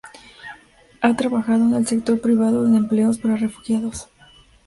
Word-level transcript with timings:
Ha 1.01 1.15
trabajado 1.15 1.63
en 1.63 1.75
el 1.75 1.85
sector 1.85 2.19
privado 2.19 2.65
en 2.65 2.73
empleos 2.73 3.19
para 3.19 3.35
refugiados. 3.35 4.09